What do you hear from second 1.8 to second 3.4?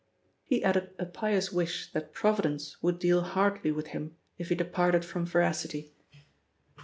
that Providence would deal